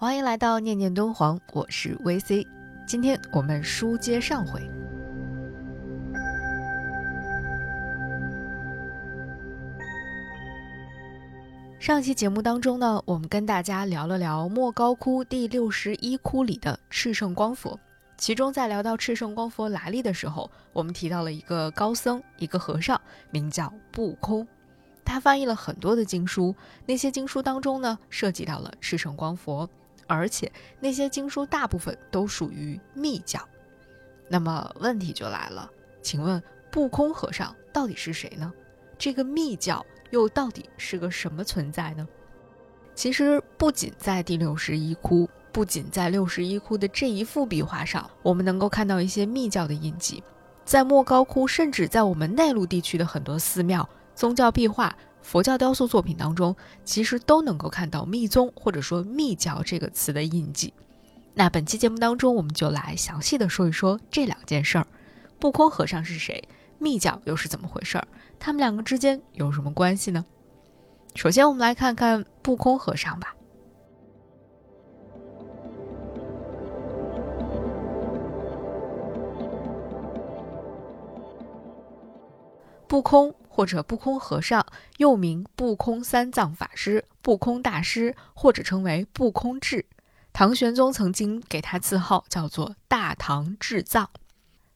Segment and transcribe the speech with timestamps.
[0.00, 2.46] 欢迎来到念念敦煌，我是 VC。
[2.86, 4.58] 今天我们书接上回，
[11.78, 17.78] 上期节目当中呢，我们跟大家聊了聊莫高窟第六十一窟里的赤圣光佛。
[18.16, 22.98] 其中在聊到赤圣光佛来历的时候，我们提到了一个高僧，一个和尚，
[23.30, 24.48] 名叫不空。
[25.04, 26.54] 他翻译了很多的经书，
[26.86, 29.68] 那些经书当中呢，涉及到了赤圣光佛。
[30.10, 30.50] 而且
[30.80, 33.40] 那些经书大部分都属于密教，
[34.28, 35.70] 那么问题就来了，
[36.02, 38.52] 请问不空和尚到底是谁呢？
[38.98, 42.08] 这个密教又到底是个什么存在呢？
[42.92, 50.20] 其实不仅在第六十一窟，不仅在六十一窟的这一幅壁画上，我们能够看到一些密教的印记，
[50.64, 54.92] 在莫高窟，甚至在我们内陆地区的很多寺庙、宗教壁画。
[55.22, 60.74] 佛教雕塑作品当中，其实都能够看到“密宗”或者说“密教”这个词的印记。
[61.34, 64.86] 那本期节目当中，我们就来详细的说一说这两件事儿：
[65.38, 66.42] 不空和尚是谁？
[66.78, 68.08] 密教又是怎么回事儿？
[68.38, 70.24] 他们两个之间有什么关系呢？
[71.14, 73.36] 首先，我们来看看不空和尚吧。
[82.88, 83.32] 不空。
[83.52, 84.64] 或者不空和尚，
[84.98, 89.84] 又名不空三藏法师、不空大师，或者称为不空智。
[90.32, 94.08] 唐玄宗曾经给他字号叫做大唐智藏。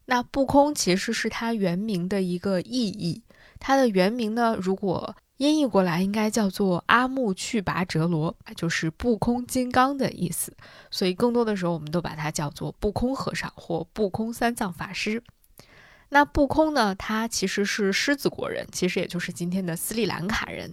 [0.07, 3.23] 那不空其实是他原名的一个意译，
[3.61, 10.53] 他的原名呢，如果音译过来，应该叫做阿木去拔哲罗，就是不空金刚的意思。
[10.91, 15.23] 所以更多的时候，我们都把它叫做不空和尚或不空三藏法师。
[16.15, 16.95] 那不空呢？
[16.95, 20.71] 他其实是狮子国人，其实也就是今天的斯里兰卡人。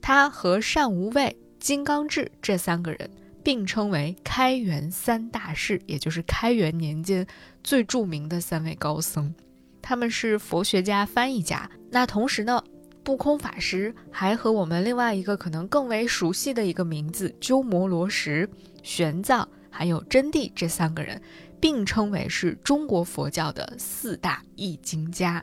[0.00, 3.08] 他和善无畏、金刚智这三个人
[3.44, 7.24] 并称为开元三大士，也就是开元年间
[7.62, 9.32] 最著名的三位高僧。
[9.80, 11.70] 他们是佛学家、翻译家。
[11.88, 12.60] 那同时呢，
[13.04, 18.48] 不空法师还和我们另外一个可能更为熟悉的一个名字鸠摩罗什、
[18.82, 21.22] 玄奘还有真谛这三个人。
[21.62, 25.42] 并称为是中国佛教的四大译经家。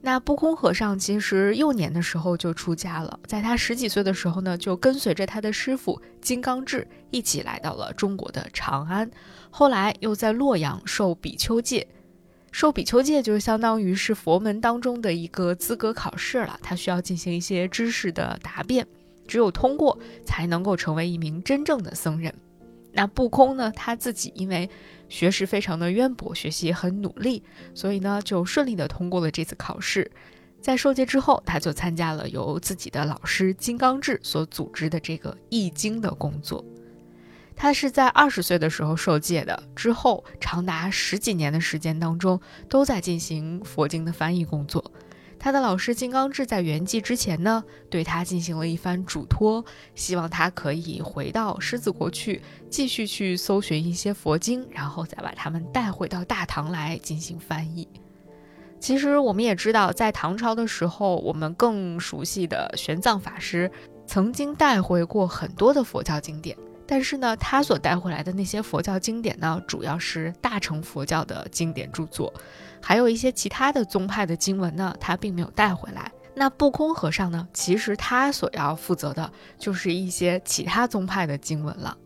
[0.00, 9.08] 那不空和尚其实幼年的时候就出家了，在他十几岁的时候呢，就跟随着他的师傅金刚智一起来到了中国的长安。
[9.50, 11.86] 后来又在洛阳受比丘戒，
[12.50, 18.84] 受比丘戒就相当于是佛门当中的一个资格考试了，他需要进行一些知识的答辩，
[19.28, 19.96] 只有通过
[20.26, 22.34] 才能够成为一名真正的僧人。
[22.96, 24.70] 那不空呢，他自己因为
[25.08, 27.42] 学识非常的渊博，学习很努力，
[27.74, 30.10] 所以呢，就顺利的通过了这次考试。
[30.60, 36.64] 在受戒之后，他就参加了由自己的老师金刚智所组织的这个译经的工作。
[37.56, 44.90] 他是在二十岁的时候受戒的，之后长达十几年的时间当中，都在进行佛经的翻译工作。
[45.44, 49.62] 他的老师金刚智在圆寂之前呢，对他进行了一番嘱托，
[49.94, 52.40] 希望他可以回到狮子国去，
[52.70, 57.86] 继续去搜寻一些佛经，然后再把他们带回到大唐来进行翻译。
[58.80, 63.70] 其实我们也知道，在唐朝的时候，我们更熟悉的玄奘法师
[64.06, 66.56] 曾经带回过很多的佛教经典。
[66.86, 72.32] 但是呢，他所带回来的那些佛教经典呢，主要是大乘佛教的经典著作，
[72.80, 76.12] 还有一些其他的宗派的经文呢，他并没有带回来。
[76.34, 81.96] 那不空和尚呢，其实他所要负责的就是一些其他宗派的经文了。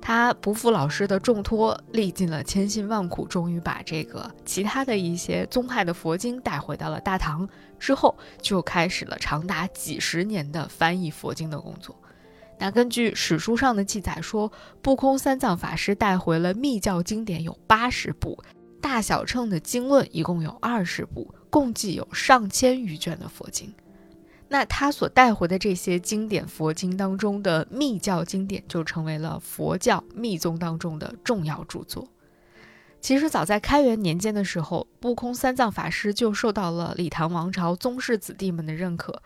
[0.00, 7.48] 他不负老师的重托，历尽了千辛万苦，终于把这个其他的一些宗派的佛经带回到了大唐，
[7.78, 11.96] 之后就开始了长达几十年的翻译佛经的工作。
[12.58, 14.50] 那根据史书上的记载说，
[14.80, 18.42] 不空三藏法师带回了密教经典有八十部，
[18.80, 23.74] 大小乘的经论一共有二十部，共计有上千余卷的佛经。
[24.48, 32.06] 那他所带回的这些经典佛经当中的密教经典，就成为了佛教密宗当中的重要著作。
[33.00, 39.20] 其实早在开元年间的时候，不空三藏法师就受到了李唐王朝宗室子弟们的认可。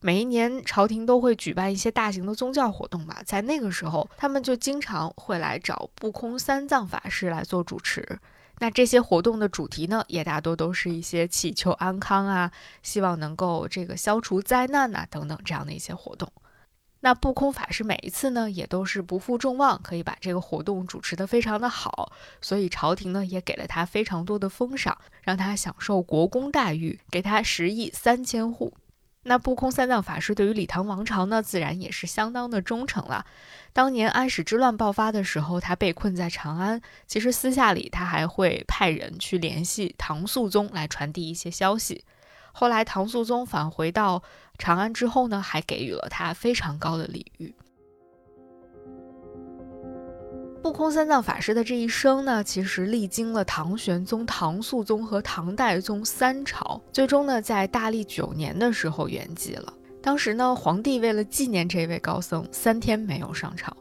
[0.00, 3.20] 每一年，朝廷都会举办一些大型的宗教活动吧。
[3.26, 8.18] 在那个时候，他们就经常会来找不空三藏法师来做主持。
[8.60, 12.52] 那这些活动的主题呢，也大多都是一些祈求安康啊，
[12.82, 16.32] 希望能够这个消除灾难呐等等这样的一些活动。
[17.00, 28.72] 那不空法师每一次呢，也都是不负众望，可以把这个活动主持得非常的好，所以朝廷呢也给了他非常多的封赏，让他享受国公待遇，给他十亿三千户。
[29.28, 33.26] 那不空三藏法师对于李唐王朝呢，自然也是相当的忠诚了。
[33.74, 42.06] 当年安史之乱爆发的时候，他被困在长安，其实私下里他还会派人去联系唐肃宗来传递一些消息。
[42.52, 44.22] 后来唐肃宗返回到
[44.56, 47.54] 长安之后呢，还给予了他非常高的礼遇。
[50.60, 59.72] 不空三藏法师的这一生呢，其实历经了唐玄宗、唐肃宗和唐代宗三朝，最终呢，在大历九年的时候圆寂了。
[60.02, 63.74] 当时呢，皇帝为了纪念这位高僧，三天没有上朝。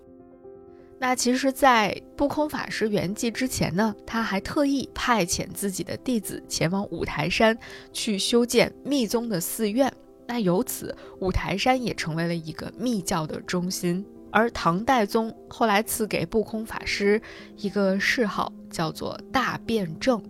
[0.99, 7.57] 那其实，在不空法师圆寂之前呢，他还特意派遣自己的弟子前往五台山
[7.91, 9.91] 去修建密宗的寺院。
[10.27, 14.05] 那由此，五台山也成为了一个密教的中心。
[14.37, 17.19] 而唐代宗后来赐给不空法师
[17.55, 20.21] 一个谥号，叫做大辩证，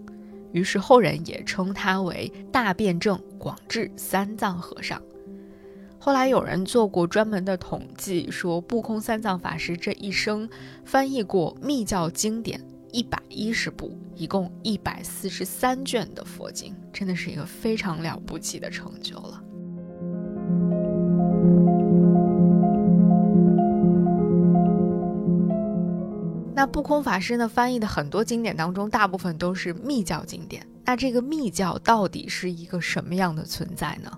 [0.54, 5.01] 于是后人也称他为大辩证广智三藏和尚。
[6.00, 10.50] 后来有人做过专门的统计，说不空三藏法师这一生
[10.86, 19.44] 翻译过密教经典一百一十部，一共一百四十三卷的佛经，真的是一个非常了不起的成就了。
[26.57, 30.65] 那不空法师呢翻译的很多经典当中，大部分都是密教经典。
[30.83, 34.12] 那这个密教到底是一个什么样的存在呢？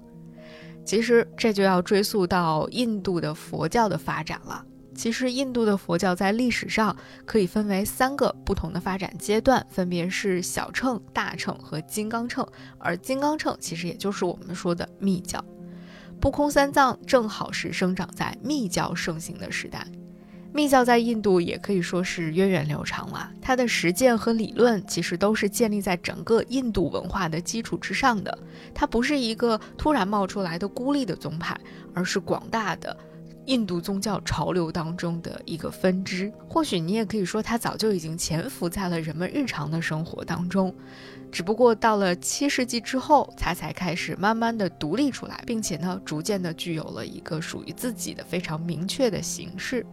[0.85, 4.63] 其实这就要追溯到印度的佛教的发展了。
[4.95, 6.95] 其实印度的佛教在历史上
[7.25, 12.47] 可以分为三个不同的发展阶段，分别是小乘、大乘和金刚乘。
[12.77, 15.43] 而金刚乘其实也就是我们说的密教。
[16.21, 19.85] 不空三藏正好是生长在密教盛行的时代。
[20.51, 28.35] 密教在印度也可以说是源远流长了，它的实践和理论其实都是建立在整个印度文化的基础之上的。
[28.73, 31.55] 它不是一个突然冒出来的孤立的宗派，
[31.93, 32.97] 而是广大的
[33.45, 36.31] 印度宗教潮流当中的一个分支。
[36.47, 40.73] 或许你也可以说，它早就已经潜伏在了人们日常的生活当中，
[41.31, 49.85] 只不过到了七世纪之后，它才开始慢慢的独立出来，并且呢，逐渐的具有了一个属于自己的非常明确的形式。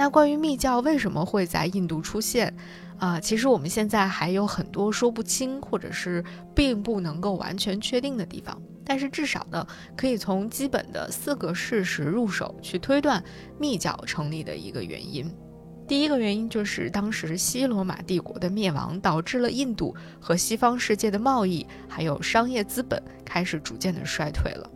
[0.00, 2.56] 那关于密教为什么会在印度出现，
[2.96, 6.24] 啊，其实我们现在还有很多说不清或者是
[6.54, 8.58] 并不能够完全确定的地方。
[8.82, 13.22] 但是至少呢，可以从基本的四个事实入手去推断
[13.58, 15.30] 密教成立的一个原因。
[15.86, 24.70] 第一个原因就是当时西罗马帝国的灭亡，导致了印度和西方世界的贸易还有商业资本开始逐渐的衰退了。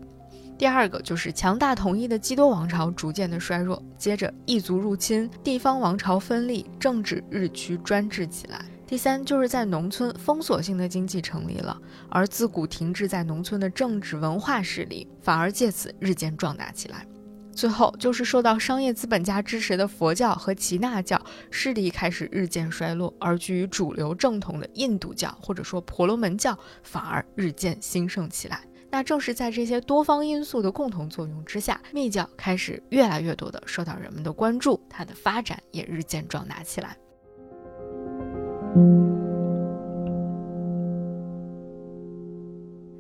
[0.57, 8.65] 第二个就是强大统一的基督王朝逐渐的衰弱，接着异族入侵，地方王朝分立，政治日趋专制起来。
[8.87, 11.77] 第三就是在农村封锁性的经济成立了，
[12.09, 17.05] 而自古停滞在农村的政治文化势力反而借此日渐壮大起来。
[17.53, 28.61] 最后就是受到商业资本家支持的佛教和耆那教势力开始日渐衰落，而居于主流正统的印度教或者说婆罗门教反而日渐兴盛起来。
[28.95, 36.97] 那正是在这些多方因素的共同作用之下，密教开始越来越多的受到人们的关注，它的发展也日渐壮大起来。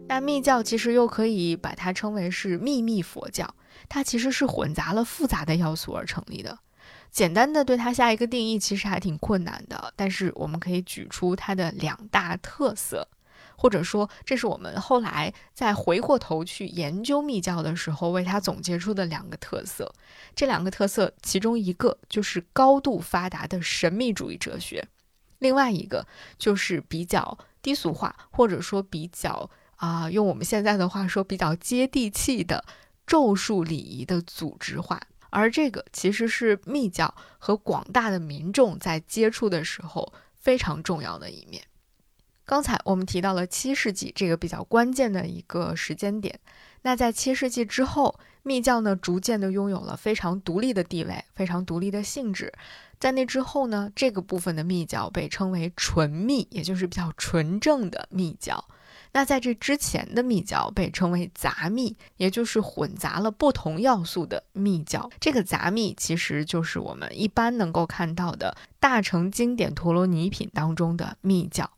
[0.08, 3.55] 那密教其实又可以把它称为是秘密佛教，
[3.88, 6.58] 它其实是混杂了复杂的要素而成立的。
[7.12, 13.06] 简单的对它下一个定义其实还挺困难的，但是我们可以举出它的两大特色。
[13.56, 19.93] 或者说，这是我们后来再回过头去研究密教的时候，为它总结出的两个特色。
[20.34, 24.87] 这两个特色，其中一个就是高度发达的神秘主义哲学，
[25.39, 26.06] 另外一个
[26.39, 32.65] 就是比较低俗化，或者说比较啊，用我们现在的话说，比较接地气的
[33.06, 35.01] 咒术礼仪的组织化。
[35.31, 41.61] 而这个其实是密教和广大的民众在接触的时候非常重要的一面。
[42.46, 46.39] 刚才我们提到了七世纪这个比较关键的一个时间点，
[46.82, 52.53] 那在七世纪之后，密教呢逐渐的拥有了非常独立的地位，非常独立的性质。
[53.01, 58.63] 在那之后呢，这个部分的密教被称为纯密，也就是比较纯正的密教。
[59.13, 65.08] 那在这之前的密教被称为杂密，也就是混杂了不同要素的密教。
[65.20, 71.70] 这个杂密其实就是我们一般能够看到的大乘经典陀罗尼品当中的密教。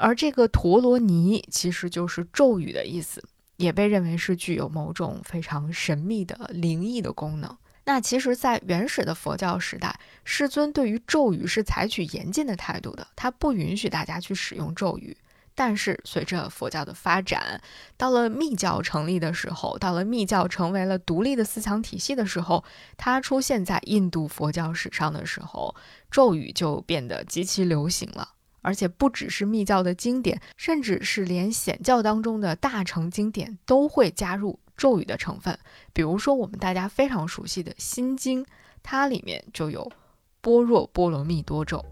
[0.00, 3.22] 而这个陀罗尼其实就是咒语的意思，
[3.56, 7.56] 也被认为是具有某种非常神秘的灵异的功能。
[7.84, 15.16] 那其实，在原始的佛教时代，师尊对于咒语是采取严禁的态度的，他不允许大家去使用咒语。
[15.54, 17.60] 但是随着佛教的发展，
[17.98, 22.64] 到了密教成立的时候，到了密教成为了独立的思想体系的时候，
[22.96, 25.74] 它出现在印度佛教史上的时候，
[26.10, 28.30] 咒语就变得极其流行了。
[28.62, 35.58] 而且不只是密教的经典，甚至是连显教当中的大乘经典都会加入咒语的成分。
[35.92, 38.44] 比如说我们大家非常熟悉的《心经》，
[38.82, 39.90] 它里面就有
[40.40, 41.84] 般若波罗蜜多咒。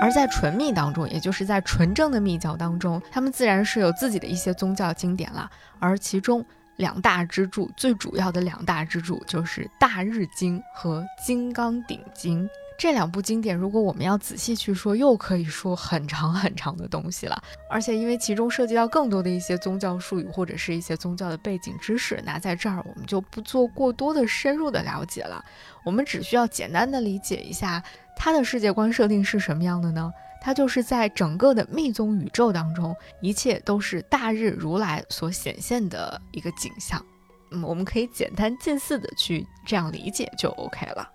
[0.00, 5.50] 而在纯密当中，也就是在纯正的密教当中，他们自然是有自己的一些宗教经典了。
[5.78, 6.44] 而其中
[6.76, 12.44] 两大支柱，最主要的两大支柱就是《大日经》和《金刚顶经》
[12.78, 13.56] 这两部经典。
[13.56, 17.40] 如果我们要仔细去说，又可以说很长很长的东西了。
[17.70, 25.44] 而且因为其中涉及到更多的一些宗教术语或者是一些宗教的背景知识，那在这儿我们就不做过多的深入的了解了。
[25.84, 27.82] 我们只需要简单的理解一下。
[28.16, 30.12] 它的世界观设定是什么样的呢？
[30.44, 37.02] 它就是在整个的密宗宇宙当中，一切都是大日如来所显现的一个景象。
[37.50, 41.10] 嗯，我们可以简单近似的去这样理解就 OK 了。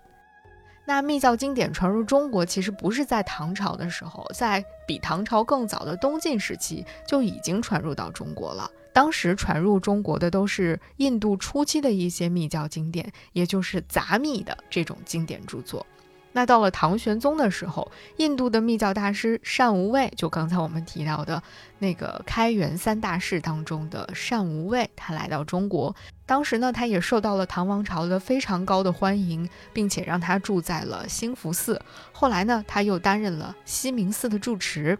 [0.84, 8.68] 那密教经典传入中国，其实不是在唐朝的时候，在比唐朝更早的东晋时期就已经传入到中国了。
[8.92, 15.86] 当时传入中国的都是印度初期的一些密教经典，也就是杂密的这种经典著作。
[16.32, 21.42] 那到了唐玄宗的时候，印度的密教大师善无畏，就刚才我们提到的
[21.78, 25.94] 那个开元三大士当中的善无畏，他来到中国。
[26.26, 31.82] 当时呢，他也受到了唐王朝的非常高的欢迎，并且让他住在了兴福寺。
[32.12, 34.96] 后来呢，他又担任了西明寺的住持。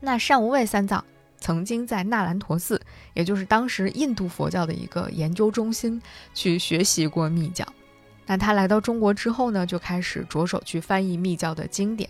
[0.00, 1.04] 那善无畏三藏
[1.38, 2.80] 曾经在那兰陀寺，
[3.12, 6.00] 也就是当时印度佛教的一个研究中心，
[6.32, 7.66] 去学习过密教。
[8.30, 12.08] 那他来到中国之后呢，就开始着手去翻译密教的经典。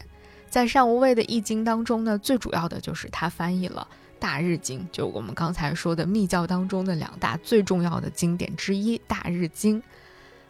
[0.51, 9.81] 在善无畏的译经当中呢，最主要的就是他翻译了《大日经》，就我们刚才说的密教当中的两大最重要的经典之一《大日经》。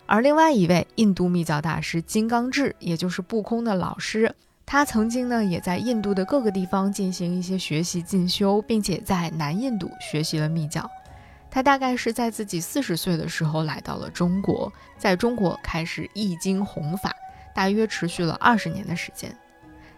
[0.07, 4.35] 而另外一位印度密教大师金刚智，也就是不空的老师，
[4.67, 10.91] 他曾经呢也在印度的各个地方进行一些学习进修，并且在南印度学习了密教。
[11.51, 17.13] 他大概是在自己四十岁的时候来到了中国，在中国开始译经弘法，
[17.55, 19.35] 大约持续了二十年的时间。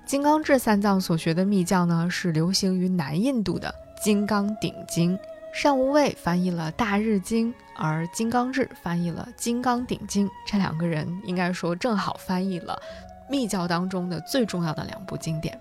[0.04, 5.16] 金刚智三藏所学的密教呢，是流行于南印度的《金刚顶经》。
[5.54, 10.26] 善无畏翻译了《大日经》，而金刚智翻译了《金刚顶经》。
[10.46, 12.80] 这两个人应该说正好翻译了
[13.28, 15.60] 密教当中的最重要的两部经典。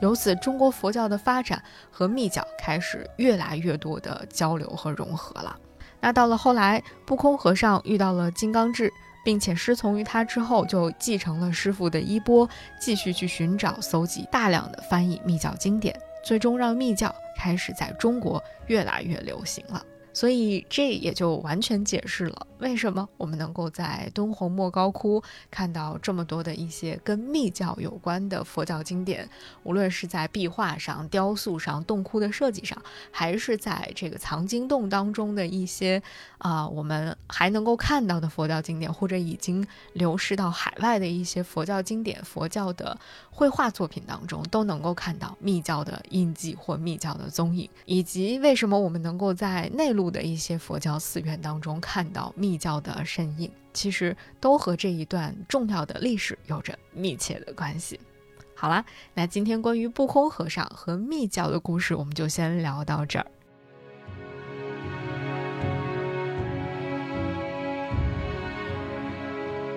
[0.00, 5.58] 由此，中国佛教的发展和密教开始越来越多的交流和融合了。
[6.00, 8.90] 那到了后来，不空和尚遇到了金刚智，
[9.22, 12.48] 并且师从于他之后，就继承了师傅的衣钵，
[12.80, 19.84] 继续去寻找、搜集大量的翻译密教经典，最终让密教开始在中国越来越流行了。
[20.12, 29.26] 所以这也就完全解释了为什么我们能够在敦煌莫高窟看到这么多的一些跟密教有关的佛教经典，
[29.62, 32.76] 无论是在壁画上、雕塑上、洞窟的设计上，
[33.10, 36.02] 还是在这个藏经洞当中的一些
[36.38, 42.98] 啊，我们还能够看到的佛教经典，或者已经流失到海外的一些佛教经典、佛教的
[43.30, 49.99] 绘画作品当中，都能够看到密教的印记或密教的踪影，以及为什么我们能够在内陆。
[50.08, 57.98] 的一些佛教寺院当中看到密教的身影，其实都和这一段重要的历史有着密切的关系。
[58.54, 63.26] 好了，那今天关于不空和尚和密教的故事，我们就先聊到这儿。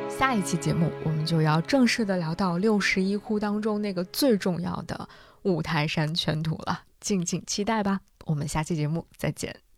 [0.09, 5.09] 下一期节目，我们就要正式的聊到六十一窟当中那个最重要的
[5.41, 7.99] 五台山全图了，敬请期待吧。
[8.25, 9.72] 我们下期节目再见。